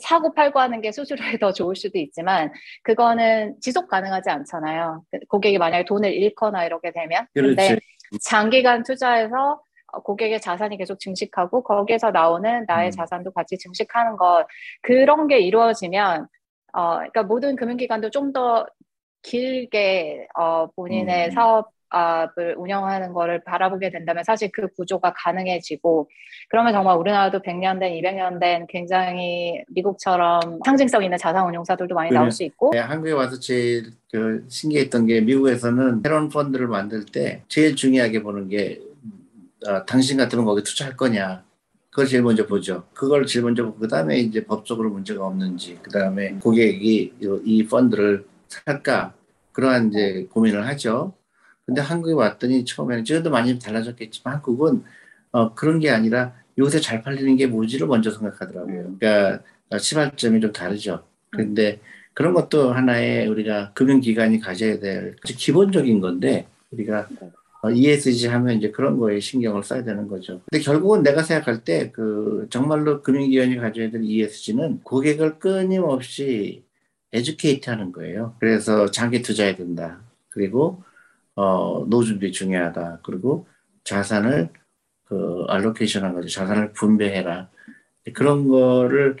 사고 0.00 0.32
팔고 0.32 0.58
하는 0.60 0.80
게 0.80 0.92
수수료에 0.92 1.36
더 1.38 1.52
좋을 1.52 1.76
수도 1.76 1.98
있지만 1.98 2.50
그거는 2.82 3.56
지속 3.60 3.88
가능하지 3.88 4.30
않잖아요. 4.30 5.04
고객이 5.28 5.58
만약에 5.58 5.84
돈을 5.84 6.10
잃거나 6.10 6.64
이렇게 6.64 6.90
되면 6.90 7.26
그런데 7.34 7.76
장기간 8.20 8.82
투자해서 8.82 9.62
고객의 10.04 10.40
자산이 10.40 10.76
계속 10.78 10.98
증식하고 10.98 11.62
거기에서 11.62 12.10
나오는 12.10 12.64
나의 12.66 12.88
음. 12.88 12.90
자산도 12.92 13.32
같이 13.32 13.58
증식하는 13.58 14.16
것 14.16 14.46
그런 14.82 15.26
게 15.28 15.40
이루어지면 15.40 16.26
어 16.72 16.94
그러니까 16.96 17.22
모든 17.24 17.56
금융기관도 17.56 18.10
좀 18.10 18.32
더 18.32 18.66
길게 19.22 20.26
어 20.34 20.66
본인의 20.72 21.26
음. 21.26 21.30
사업 21.32 21.70
을 22.38 22.54
운영하는 22.56 23.12
거를 23.12 23.42
바라보게 23.44 23.90
된다면 23.90 24.24
사실 24.24 24.50
그 24.52 24.68
구조가 24.68 25.12
가능해지고 25.14 26.08
그러면 26.48 26.72
정말 26.72 26.96
우리나라도 26.96 27.40
100년 27.40 27.78
된, 27.78 27.92
200년 27.92 28.40
된 28.40 28.66
굉장히 28.68 29.62
미국처럼 29.68 30.60
상징성 30.64 31.04
있는 31.04 31.18
자산 31.18 31.46
운용사들도 31.46 31.94
많이 31.94 32.10
나올 32.10 32.30
수 32.30 32.44
있고 32.44 32.70
네, 32.72 32.78
한국에 32.78 33.12
와서 33.12 33.38
제일 33.38 33.90
그 34.10 34.44
신기했던 34.48 35.06
게 35.06 35.20
미국에서는 35.20 36.00
새로운 36.02 36.28
펀드를 36.30 36.66
만들 36.66 37.04
때 37.04 37.42
제일 37.48 37.76
중요하게 37.76 38.22
보는 38.22 38.48
게 38.48 38.80
어, 39.66 39.84
당신 39.84 40.16
같으면 40.16 40.44
거기 40.44 40.62
투자할 40.62 40.96
거냐 40.96 41.44
그걸 41.90 42.06
제일 42.06 42.22
먼저 42.22 42.46
보죠. 42.46 42.84
그걸 42.94 43.26
제일 43.26 43.44
먼저 43.44 43.64
보고 43.64 43.78
그다음에 43.78 44.18
이제 44.18 44.42
법적으로 44.44 44.88
문제가 44.88 45.26
없는지 45.26 45.78
그다음에 45.82 46.32
고객이 46.40 47.12
이 47.44 47.66
펀드를 47.66 48.24
살까 48.48 49.12
그러한 49.52 49.90
이제 49.90 50.26
고민을 50.30 50.66
하죠. 50.68 51.12
근데 51.66 51.80
한국에 51.80 52.14
왔더니 52.14 52.64
처음에는 52.64 53.04
지금도 53.04 53.30
많이 53.30 53.58
달라졌겠지만 53.58 54.34
한국은 54.34 54.84
어, 55.30 55.54
그런 55.54 55.78
게 55.78 55.90
아니라 55.90 56.34
요새 56.58 56.80
잘 56.80 57.02
팔리는 57.02 57.36
게 57.36 57.46
뭐지를 57.46 57.86
먼저 57.86 58.10
생각하더라고요. 58.10 58.80
음. 58.80 58.96
그러니까 58.98 59.42
시발점이 59.78 60.40
좀 60.40 60.52
다르죠. 60.52 61.04
그런데 61.30 61.80
그런 62.14 62.34
것도 62.34 62.72
하나의 62.72 63.26
우리가 63.28 63.72
금융기관이 63.72 64.40
가져야 64.40 64.78
될 64.80 65.16
기본적인 65.24 66.00
건데 66.00 66.46
우리가 66.72 67.08
어, 67.62 67.70
ESG 67.70 68.26
하면 68.26 68.58
이제 68.58 68.70
그런 68.70 68.98
거에 68.98 69.20
신경을 69.20 69.62
써야 69.62 69.84
되는 69.84 70.08
거죠. 70.08 70.42
근데 70.50 70.62
결국은 70.62 71.02
내가 71.02 71.22
생각할 71.22 71.64
때 71.64 71.92
그 71.92 72.48
정말로 72.50 73.02
금융기관이 73.02 73.56
가져야 73.56 73.90
될 73.90 74.02
ESG는 74.02 74.80
고객을 74.82 75.38
끊임없이 75.38 76.64
educate 77.12 77.70
하는 77.70 77.92
거예요. 77.92 78.34
그래서 78.40 78.90
장기 78.90 79.22
투자해야 79.22 79.54
된다. 79.56 80.00
그리고 80.28 80.82
어, 81.36 81.84
노후 81.88 82.02
준비 82.04 82.32
중요하다. 82.32 83.00
그리고 83.04 83.46
자산을 83.84 84.50
그 85.04 85.44
allocation 85.48 86.04
한 86.04 86.14
거죠. 86.14 86.28
자산을 86.28 86.72
분배해라. 86.72 87.50
그런 88.14 88.48
거를 88.48 89.16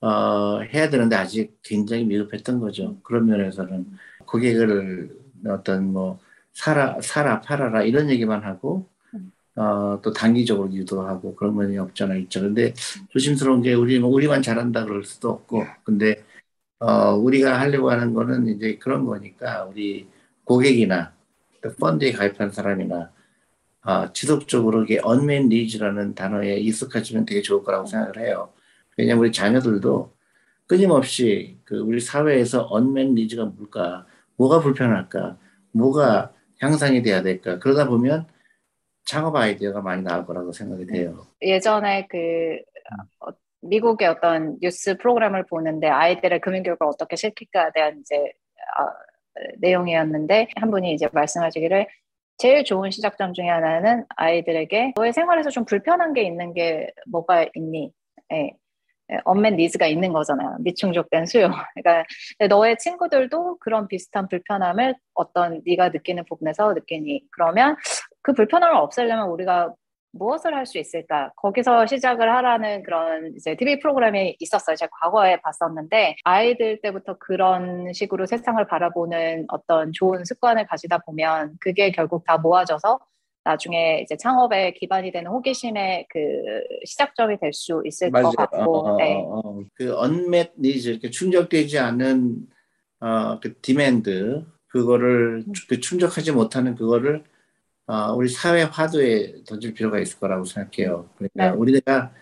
어, 0.00 0.60
해야 0.62 0.90
되는데 0.90 1.16
아직 1.16 1.58
굉장히 1.62 2.04
미흡했던 2.04 2.60
거죠. 2.60 3.00
그런 3.02 3.26
면에서는 3.26 3.86
고객을 4.26 5.10
어떤 5.48 5.92
뭐 5.92 6.20
사라 6.52 7.00
사라 7.02 7.40
팔아라 7.40 7.82
이런 7.84 8.10
얘기만 8.10 8.44
하고 8.44 8.88
어, 9.56 10.00
또 10.02 10.12
단기적으로 10.12 10.72
유도하고 10.72 11.36
그런 11.36 11.56
면이 11.56 11.78
없잖아 11.78 12.16
있죠. 12.16 12.40
근데 12.42 12.74
조심스러운 13.10 13.62
게 13.62 13.74
우리 13.74 13.98
뭐 14.00 14.10
우리만 14.10 14.42
잘한다 14.42 14.84
그럴 14.84 15.04
수도 15.04 15.30
없고 15.30 15.64
근데 15.84 16.24
어, 16.80 17.14
우리가 17.16 17.60
하려고 17.60 17.90
하는 17.90 18.14
거는 18.14 18.48
이제 18.48 18.78
그런 18.78 19.06
거니까 19.06 19.64
우리 19.66 20.08
고객이나 20.44 21.13
펀드에 21.72 22.12
가입한 22.12 22.50
사람이나 22.50 23.12
아, 23.82 24.12
지속적으로 24.12 24.82
이게 24.84 24.98
언맨 25.02 25.50
리즈라는 25.50 26.14
단어에 26.14 26.56
익숙해지면 26.56 27.26
되게 27.26 27.42
좋을 27.42 27.62
거라고 27.62 27.86
생각을 27.86 28.18
해요. 28.18 28.52
왜냐면 28.96 29.20
우리 29.20 29.32
자녀들도 29.32 30.12
끊임없이 30.66 31.58
그 31.64 31.78
우리 31.78 32.00
사회에서 32.00 32.66
언맨 32.70 33.14
리즈가 33.14 33.44
뭘까, 33.44 34.06
뭐가 34.36 34.60
불편할까, 34.60 35.38
뭐가 35.72 36.32
향상이 36.60 37.02
돼야 37.02 37.22
될까. 37.22 37.58
그러다 37.58 37.86
보면 37.86 38.26
창업 39.04 39.36
아이디어가 39.36 39.82
많이 39.82 40.02
나올 40.02 40.24
거라고 40.24 40.52
생각이 40.52 40.86
돼요. 40.86 41.26
예전에 41.42 42.06
그 42.08 42.16
어, 43.20 43.28
미국의 43.60 44.08
어떤 44.08 44.58
뉴스 44.60 44.96
프로그램을 44.96 45.44
보는데 45.46 45.88
아이들의 45.88 46.40
금융교육을 46.40 46.86
어떻게 46.86 47.16
시킬까에 47.16 47.70
대한 47.74 48.00
이제 48.00 48.16
어, 48.16 48.88
내용이었는데 49.58 50.48
한 50.56 50.70
분이 50.70 50.92
이제 50.92 51.08
말씀하시기를 51.12 51.86
제일 52.36 52.64
좋은 52.64 52.90
시작점 52.90 53.32
중에 53.32 53.48
하나는 53.48 54.04
아이들에게 54.16 54.94
너의 54.96 55.12
생활에서 55.12 55.50
좀 55.50 55.64
불편한 55.64 56.12
게 56.12 56.22
있는 56.22 56.52
게 56.52 56.92
뭐가 57.06 57.46
있니? 57.54 57.92
예. 58.32 58.50
언맨 59.24 59.56
니즈가 59.56 59.86
있는 59.86 60.12
거잖아요. 60.12 60.56
미충족된 60.60 61.26
수요. 61.26 61.50
그러니까 61.74 62.04
너의 62.48 62.78
친구들도 62.78 63.58
그런 63.58 63.86
비슷한 63.86 64.28
불편함을 64.28 64.94
어떤 65.12 65.60
네가 65.66 65.90
느끼는 65.90 66.24
부분에서 66.24 66.72
느끼니 66.72 67.24
그러면 67.30 67.76
그 68.22 68.32
불편함을 68.32 68.76
없애려면 68.76 69.28
우리가 69.28 69.74
무엇을 70.14 70.54
할 70.54 70.64
수 70.66 70.78
있을까? 70.78 71.30
거기서 71.36 71.86
시작을 71.86 72.32
하라는 72.36 72.82
그런 72.82 73.34
이제 73.36 73.56
TV 73.56 73.80
프로그램이 73.80 74.36
있었어요. 74.40 74.76
제가 74.76 74.90
과거에 75.02 75.40
봤었는데 75.42 76.16
아이들 76.24 76.80
때부터 76.80 77.16
그런 77.18 77.92
식으로 77.92 78.24
세상을 78.26 78.66
바라보는 78.66 79.46
어떤 79.48 79.92
좋은 79.92 80.24
습관을 80.24 80.66
가지다 80.66 80.98
보면 80.98 81.56
그게 81.60 81.90
결국 81.92 82.24
다 82.24 82.38
모아져서 82.38 82.98
나중에 83.44 84.00
이제 84.00 84.16
창업에 84.16 84.72
기반이 84.72 85.12
되는 85.12 85.30
호기심의 85.30 86.06
그 86.08 86.18
시작점이 86.86 87.38
될 87.38 87.52
수 87.52 87.82
있을 87.84 88.10
맞아요. 88.10 88.30
것 88.30 88.36
같고, 88.36 88.78
어, 88.78 88.92
어, 88.94 88.96
네. 88.96 89.22
어, 89.26 89.60
그 89.74 89.94
unmet 89.98 90.52
needs 90.58 90.88
이렇게 90.88 91.10
충족되지 91.10 91.78
않은 91.78 92.36
어, 93.00 93.38
그 93.40 93.60
demand 93.60 94.46
그거를 94.68 95.44
음. 95.46 95.52
그 95.68 95.78
충족하지 95.78 96.32
못하는 96.32 96.74
그거를 96.74 97.22
어, 97.86 98.14
우리 98.14 98.28
사회 98.28 98.62
화두에 98.62 99.44
던질 99.44 99.74
필요가 99.74 99.98
있을 100.00 100.18
거라고 100.18 100.44
생각해요. 100.44 101.08
그러니까 101.16 101.50
네. 101.50 101.56
우리가 101.56 102.12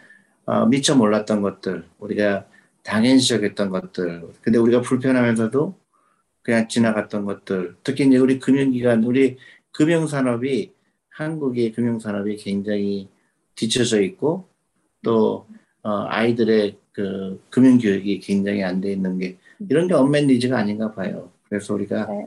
어, 0.47 0.66
미처 0.66 0.97
몰랐던 0.97 1.42
것들, 1.42 1.85
우리가 1.99 2.47
당연시 2.83 3.35
여겼던 3.35 3.71
것들, 3.71 4.28
근데 4.42 4.59
우리가 4.59 4.81
불편하면서도 4.83 5.76
그냥 6.42 6.69
지나갔던 6.69 7.25
것들, 7.26 7.76
특히 7.85 8.07
이제 8.07 8.19
우리 8.19 8.38
금융기관, 8.40 9.04
우리 9.04 9.38
금융산업이 9.73 10.73
한국의 11.11 11.73
금융산업이 11.73 12.37
굉장히 12.38 13.09
뒤쳐져 13.54 14.00
있고 14.02 14.49
또 15.02 15.47
어, 15.83 16.07
아이들의 16.09 16.78
그 16.92 17.42
금융 17.50 17.78
교육이 17.78 18.21
굉장히 18.21 18.62
안 18.64 18.81
돼 18.81 18.92
있는 18.92 19.19
게 19.19 19.38
이런 19.69 19.88
게 19.88 19.95
언맨 19.95 20.26
니즈가 20.28 20.59
아닌가 20.59 20.92
봐요. 20.92 21.33
그래서 21.49 21.75
우리가 21.75 22.07
네. 22.07 22.26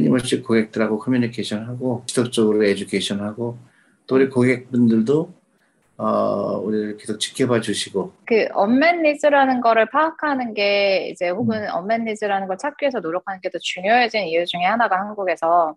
끊임없이 0.00 0.40
고객들하고 0.40 0.98
커뮤니케이션하고 1.00 2.04
지속적으로 2.06 2.64
에듀케이션하고 2.64 3.58
또 4.06 4.14
우리 4.14 4.28
고객분들도 4.28 5.34
어, 5.98 6.56
우리를 6.58 6.96
계속 6.96 7.18
지켜봐 7.18 7.60
주시고. 7.60 8.12
그 8.24 8.46
언맨 8.54 9.02
니즈라는 9.02 9.60
거를 9.60 9.86
파악하는 9.90 10.54
게 10.54 11.08
이제 11.08 11.28
혹은 11.28 11.62
음. 11.62 11.68
언맨 11.72 12.04
니즈라는 12.04 12.46
걸 12.48 12.56
찾기 12.56 12.84
위해서 12.84 13.00
노력하는 13.00 13.40
게 13.42 13.50
더 13.50 13.58
중요해진 13.60 14.22
이유 14.28 14.46
중에 14.46 14.62
하나가 14.62 14.98
한국에서 14.98 15.74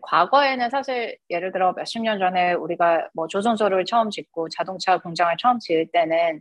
과거에는 0.00 0.70
사실 0.70 1.18
예를 1.28 1.50
들어 1.52 1.72
몇십 1.72 2.00
년 2.02 2.18
전에 2.18 2.52
우리가 2.54 3.08
뭐 3.12 3.26
조선소를 3.26 3.84
처음 3.84 4.08
짓고 4.10 4.48
자동차 4.50 4.98
공장을 4.98 5.34
처음 5.38 5.58
지을 5.58 5.88
때는 5.92 6.40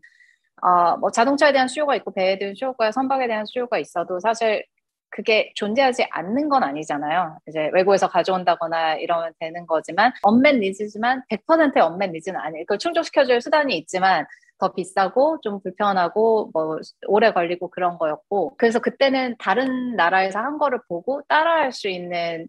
어, 0.62 0.98
뭐 0.98 1.12
자동차에 1.12 1.52
대한 1.52 1.68
수요가 1.68 1.96
있고 1.96 2.12
배에 2.14 2.38
대한 2.38 2.56
수요가 2.56 2.92
선박에 2.92 3.28
대한 3.28 3.46
수요가 3.46 3.80
있어도 3.80 4.20
사실 4.20 4.64
그게 5.10 5.52
존재하지 5.56 6.08
않는 6.12 6.50
건 6.50 6.64
아니잖아요. 6.64 7.38
이제 7.48 7.70
외국에서 7.74 8.08
가져온다거나 8.08 8.96
이러면 8.96 9.34
되는 9.40 9.66
거지만 9.66 10.12
언맨 10.22 10.60
니즈지만 10.60 11.24
100%의 11.30 11.82
언맨 11.82 12.12
니즈는 12.12 12.40
아니에요. 12.40 12.66
그걸 12.66 12.78
충족시켜줄 12.78 13.42
수단이 13.42 13.78
있지만 13.78 14.26
더 14.60 14.74
비싸고 14.74 15.40
좀 15.42 15.62
불편하고 15.62 16.50
뭐 16.54 16.80
오래 17.08 17.32
걸리고 17.32 17.70
그런 17.70 17.98
거였고 17.98 18.56
그래서 18.58 18.80
그때는 18.80 19.36
다른 19.40 19.96
나라에서 19.96 20.40
한 20.40 20.58
거를 20.58 20.80
보고 20.88 21.22
따라할 21.28 21.72
수 21.72 21.88
있는 21.88 22.48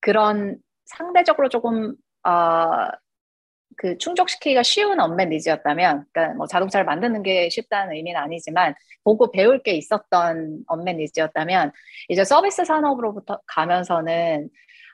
그런 0.00 0.56
상대적으로 0.86 1.48
조금 1.48 1.94
어, 2.24 2.88
그 3.76 3.98
충족시키기가 3.98 4.62
쉬운 4.62 5.00
언맨 5.00 5.30
니즈였다면, 5.30 6.04
그러니까 6.12 6.36
뭐 6.36 6.46
자동차를 6.46 6.84
만드는 6.84 7.22
게 7.22 7.48
쉽다는 7.48 7.94
의미는 7.94 8.20
아니지만 8.20 8.74
보고 9.04 9.30
배울 9.30 9.62
게 9.62 9.72
있었던 9.72 10.64
언맨 10.66 10.98
니즈였다면 10.98 11.72
이제 12.08 12.24
서비스 12.24 12.64
산업으로부터 12.64 13.40
가면서는 13.46 14.48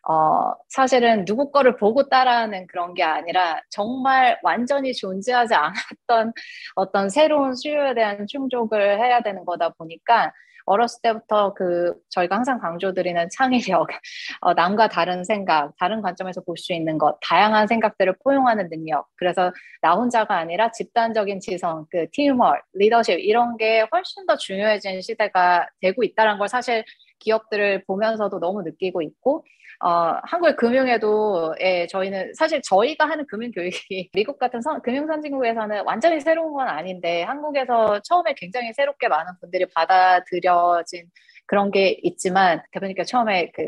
어, 0.08 0.52
사실은 0.68 1.24
누구 1.24 1.50
거를 1.50 1.76
보고 1.76 2.08
따라하는 2.08 2.66
그런 2.68 2.94
게 2.94 3.02
아니라 3.02 3.60
정말 3.70 4.38
완전히 4.42 4.94
존재하지 4.94 5.54
않았던 5.54 6.32
어떤 6.76 7.10
새로운 7.10 7.54
수요에 7.54 7.94
대한 7.94 8.26
충족을 8.26 8.98
해야 8.98 9.20
되는 9.22 9.44
거다 9.44 9.70
보니까 9.70 10.32
어렸을 10.66 11.00
때부터 11.02 11.54
그 11.54 11.94
저희가 12.10 12.36
항상 12.36 12.58
강조드리는 12.60 13.28
창의력, 13.36 13.88
어, 14.40 14.54
남과 14.54 14.88
다른 14.88 15.24
생각, 15.24 15.72
다른 15.78 16.00
관점에서 16.02 16.42
볼 16.42 16.56
수 16.56 16.72
있는 16.74 16.98
것, 16.98 17.18
다양한 17.22 17.66
생각들을 17.66 18.16
포용하는 18.22 18.68
능력. 18.68 19.06
그래서 19.16 19.52
나 19.80 19.94
혼자가 19.94 20.36
아니라 20.36 20.70
집단적인 20.70 21.40
지성, 21.40 21.86
그 21.90 22.06
팀워크, 22.12 22.60
리더십 22.74 23.18
이런 23.18 23.56
게 23.56 23.86
훨씬 23.92 24.26
더 24.26 24.36
중요해진 24.36 25.00
시대가 25.00 25.66
되고 25.80 26.04
있다는 26.04 26.38
걸 26.38 26.48
사실 26.48 26.84
기업들을 27.18 27.84
보면서도 27.86 28.38
너무 28.40 28.62
느끼고 28.62 29.02
있고 29.02 29.44
어, 29.82 30.20
한국의 30.24 30.56
금융에도 30.56 31.54
예, 31.60 31.86
저희는 31.86 32.34
사실 32.34 32.60
저희가 32.62 33.08
하는 33.08 33.26
금융 33.26 33.50
교육이 33.50 34.10
미국 34.14 34.38
같은 34.38 34.60
선, 34.60 34.82
금융 34.82 35.06
선진국에서는 35.06 35.84
완전히 35.86 36.20
새로운 36.20 36.52
건 36.52 36.68
아닌데 36.68 37.22
한국에서 37.22 38.00
처음에 38.04 38.34
굉장히 38.36 38.74
새롭게 38.74 39.08
많은 39.08 39.32
분들이 39.40 39.64
받아들여진 39.74 41.06
그런 41.46 41.70
게 41.70 41.98
있지만 42.02 42.62
대표님께서 42.72 43.08
처음에 43.08 43.50
그 43.54 43.62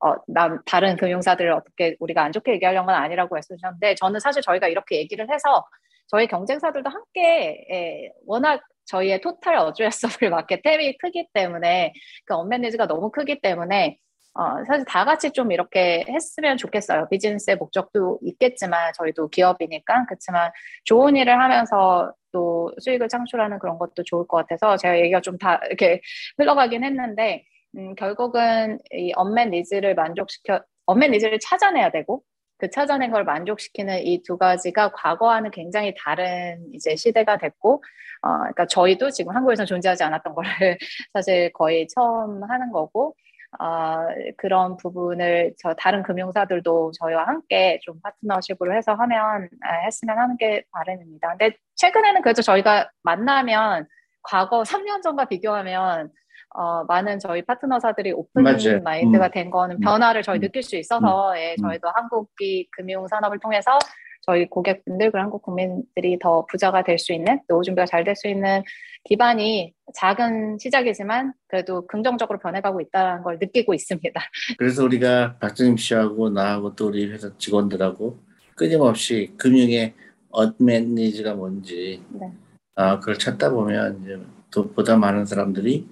어, 0.00 0.14
남, 0.28 0.60
다른 0.64 0.96
금융사들을 0.96 1.50
어떻게 1.50 1.96
우리가 1.98 2.22
안 2.22 2.30
좋게 2.30 2.52
얘기하려는 2.52 2.86
건 2.86 2.94
아니라고 2.94 3.36
했으셨는데 3.36 3.96
저는 3.96 4.20
사실 4.20 4.42
저희가 4.42 4.68
이렇게 4.68 4.96
얘기를 4.98 5.26
해서 5.28 5.66
저희 6.06 6.28
경쟁사들도 6.28 6.88
함께 6.88 7.66
예, 7.72 8.10
워낙 8.26 8.62
저희의 8.84 9.20
total 9.20 9.56
addressable 9.56 10.30
market 10.30 10.62
TAM이 10.62 10.98
크기 11.00 11.26
때문에 11.34 11.92
그 12.24 12.34
unmet 12.34 12.56
needs가 12.56 12.86
너무 12.86 13.10
크기 13.10 13.40
때문에 13.40 13.98
어, 14.38 14.64
사실 14.66 14.84
다 14.86 15.04
같이 15.04 15.30
좀 15.32 15.50
이렇게 15.52 16.04
했으면 16.08 16.56
좋겠어요. 16.58 17.08
비즈니스의 17.10 17.56
목적도 17.56 18.18
있겠지만 18.22 18.92
저희도 18.94 19.28
기업이니까 19.28 20.04
그렇지만 20.08 20.50
좋은 20.84 21.16
일을 21.16 21.40
하면서 21.40 22.12
또 22.32 22.70
수익을 22.80 23.08
창출하는 23.08 23.58
그런 23.58 23.78
것도 23.78 24.02
좋을 24.04 24.26
것 24.26 24.36
같아서 24.38 24.76
제가 24.76 24.98
얘기가 24.98 25.20
좀 25.22 25.38
다 25.38 25.60
이렇게 25.66 26.00
흘러가긴 26.38 26.84
했는데 26.84 27.44
음, 27.76 27.94
결국은 27.94 28.78
이 28.92 29.12
unmet 29.16 29.50
needs를 29.50 29.94
만족시켜 29.94 30.62
unmet 30.86 31.12
needs를 31.12 31.38
찾아내야 31.40 31.90
되고 31.90 32.22
그 32.58 32.70
찾아낸 32.70 33.10
걸 33.12 33.24
만족시키는 33.24 34.00
이 34.06 34.22
두 34.22 34.38
가지가 34.38 34.92
과거와는 34.92 35.50
굉장히 35.50 35.94
다른 35.98 36.62
이제 36.72 36.96
시대가 36.96 37.36
됐고, 37.38 37.82
어, 38.22 38.38
그러니까 38.38 38.66
저희도 38.66 39.10
지금 39.10 39.34
한국에서 39.36 39.64
존재하지 39.66 40.02
않았던 40.04 40.34
거를 40.34 40.48
사실 41.12 41.52
거의 41.52 41.86
처음 41.94 42.42
하는 42.44 42.72
거고, 42.72 43.14
어, 43.58 44.06
그런 44.36 44.76
부분을 44.76 45.54
저 45.58 45.74
다른 45.74 46.02
금융사들도 46.02 46.92
저희와 47.00 47.24
함께 47.24 47.78
좀 47.82 48.00
파트너십으로 48.02 48.74
해서 48.74 48.94
하면 48.94 49.48
아, 49.62 49.74
했으면 49.84 50.18
하는 50.18 50.36
게 50.36 50.64
바람입니다. 50.72 51.36
근데 51.36 51.56
최근에는 51.76 52.22
그래도 52.22 52.42
저희가 52.42 52.90
만나면 53.02 53.86
과거 54.22 54.62
3년 54.62 55.02
전과 55.02 55.26
비교하면 55.26 56.10
어, 56.54 56.84
많은 56.84 57.18
저희 57.18 57.42
파트너사들이 57.42 58.12
오픈 58.12 58.42
맞아요. 58.42 58.80
마인드가 58.82 59.26
음. 59.26 59.30
된 59.30 59.50
거는 59.50 59.80
변화를 59.80 60.22
저희 60.22 60.38
음. 60.38 60.40
느낄 60.40 60.62
수 60.62 60.76
있어서 60.76 61.32
음. 61.32 61.36
예, 61.36 61.54
음. 61.58 61.62
저희도 61.62 61.88
한국이 61.94 62.68
금융 62.72 63.06
산업을 63.06 63.38
통해서 63.38 63.78
저희 64.22 64.46
고객분들 64.48 65.10
그리고 65.10 65.22
한국 65.22 65.42
국민들이 65.42 66.18
더 66.18 66.44
부자가 66.46 66.82
될 66.84 66.98
수 66.98 67.12
있는 67.12 67.40
노후 67.48 67.62
준비가 67.62 67.86
잘 67.86 68.04
될 68.04 68.14
수 68.16 68.28
있는 68.28 68.62
기반이 69.04 69.72
작은 69.94 70.58
시작이지만 70.58 71.32
그래도 71.48 71.86
긍정적으로 71.86 72.38
변해가고 72.38 72.80
있다는 72.80 73.22
걸 73.22 73.38
느끼고 73.40 73.72
있습니다. 73.74 74.20
그래서 74.58 74.84
우리가 74.84 75.36
박정임 75.38 75.76
씨하고 75.76 76.30
나하고 76.30 76.74
또 76.74 76.88
우리 76.88 77.06
회사 77.10 77.30
직원들하고 77.38 78.18
끊임없이 78.56 79.32
금융의 79.36 79.94
어드맨니즈가 80.30 81.34
뭔지 81.34 82.02
네. 82.10 82.32
아, 82.74 82.98
그걸 82.98 83.18
찾다 83.18 83.50
보면 83.50 84.02
이제 84.02 84.20
또 84.50 84.70
보다 84.72 84.96
많은 84.96 85.24
사람들이 85.24 85.86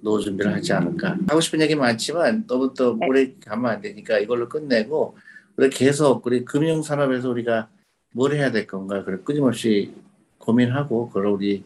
노후 0.00 0.20
준비를 0.20 0.52
하지 0.54 0.72
않을까. 0.72 1.16
하고 1.28 1.40
싶은 1.40 1.60
얘기 1.60 1.74
많지만 1.74 2.46
너무 2.46 2.72
또 2.74 2.96
네. 2.98 3.06
오래 3.06 3.34
가면 3.44 3.70
안 3.70 3.80
되니까 3.80 4.18
이걸로 4.18 4.48
끝내고 4.48 5.16
우리 5.58 5.70
계속 5.70 6.24
우리 6.24 6.44
금융 6.44 6.82
산업에서 6.82 7.28
우리가 7.30 7.68
뭘 8.14 8.32
해야 8.32 8.52
될 8.52 8.68
건가 8.68 9.00
그걸 9.00 9.24
끊임없이 9.24 9.92
고민하고 10.38 11.08
그걸 11.08 11.26
우리 11.26 11.64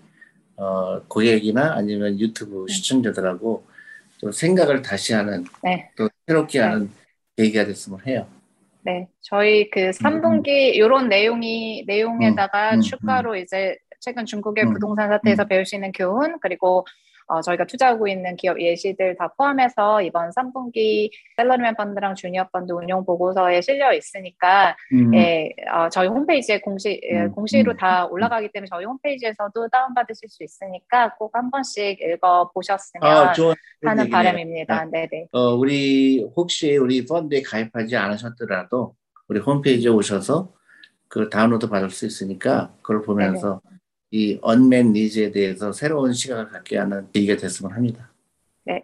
어, 0.56 1.02
고객이나 1.08 1.74
아니면 1.74 2.18
유튜브 2.18 2.64
네. 2.66 2.72
시청자들하고 2.72 3.64
또 4.18 4.32
생각을 4.32 4.80
다시 4.80 5.12
하는 5.12 5.44
네. 5.62 5.90
또 5.94 6.08
새롭게 6.26 6.60
네. 6.60 6.64
하는 6.64 6.90
계기가 7.36 7.66
됐으면 7.66 8.00
해요. 8.06 8.26
네, 8.80 9.08
저희 9.20 9.68
그 9.70 9.90
3분기 9.90 10.74
이런 10.74 11.10
내용이 11.10 11.84
내용에다가 11.86 12.70
음, 12.70 12.74
음, 12.76 12.80
추가로 12.80 13.32
음. 13.32 13.36
이제 13.36 13.76
최근 14.00 14.24
중국의 14.24 14.64
음, 14.64 14.72
부동산 14.72 15.10
사태에서 15.10 15.42
음. 15.42 15.48
배울 15.48 15.66
수 15.66 15.76
있는 15.76 15.92
교훈 15.92 16.38
그리고 16.40 16.86
어, 17.26 17.40
저희가 17.40 17.66
투자하고 17.66 18.08
있는 18.08 18.36
기업 18.36 18.60
예시들 18.60 19.16
다 19.16 19.28
포함해서 19.36 20.02
이번 20.02 20.30
3분기 20.30 21.10
샐러리맨 21.36 21.76
펀드랑 21.76 22.14
주니어 22.14 22.48
펀드 22.52 22.72
운용 22.72 23.04
보고서에 23.04 23.60
실려 23.60 23.92
있으니까 23.92 24.76
음. 24.92 25.14
예, 25.14 25.50
어, 25.72 25.88
저희 25.88 26.06
홈페이지에 26.06 26.60
공시 26.60 27.00
예, 27.10 27.22
음. 27.22 27.32
공시로 27.32 27.72
음. 27.72 27.76
다 27.76 28.06
올라가기 28.06 28.50
때문에 28.52 28.68
저희 28.70 28.84
홈페이지에서도 28.84 29.68
다운 29.68 29.92
받으실 29.94 30.28
수 30.28 30.44
있으니까 30.44 31.14
꼭 31.16 31.32
한 31.32 31.50
번씩 31.50 32.00
읽어 32.00 32.50
보셨으면 32.52 33.04
아, 33.04 33.32
하는 33.84 34.10
바람입니다. 34.10 34.84
네, 34.86 35.08
네. 35.10 35.26
어, 35.32 35.54
우리 35.54 36.22
혹시 36.36 36.76
우리 36.76 37.04
펀드에 37.04 37.42
가입하지 37.42 37.96
않으셨더라도 37.96 38.94
우리 39.28 39.40
홈페이지에 39.40 39.90
오셔서 39.90 40.52
그 41.08 41.28
다운로드 41.30 41.68
받을 41.68 41.90
수 41.90 42.06
있으니까 42.06 42.74
그걸 42.82 43.02
보면서 43.02 43.60
네네. 43.64 43.78
이 44.12 44.38
unmet 44.42 44.92
needs에 44.92 45.32
대해서 45.32 45.72
새로운 45.72 46.12
시각을 46.12 46.48
갖게 46.48 46.76
하는 46.76 47.10
계기가 47.12 47.36
됐으면 47.36 47.72
합니다. 47.72 48.12
네, 48.64 48.82